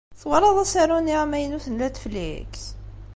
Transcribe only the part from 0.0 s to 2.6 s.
Twalaḍ asaru-nni amaynut n Netflix?